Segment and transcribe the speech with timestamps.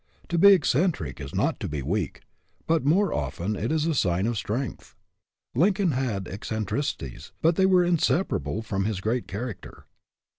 [0.29, 2.21] To be eccentric is not to be weak,
[2.65, 4.95] but more often it is a sign of strength.
[5.53, 9.85] Lincoln had eccentricities, but they were inseparable from his great character.